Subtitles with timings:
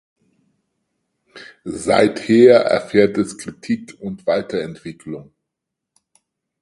[1.63, 5.31] Seither erfährt es Kritik und Weiterentwicklung.